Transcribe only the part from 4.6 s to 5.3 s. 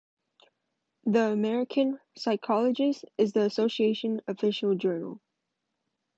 journal.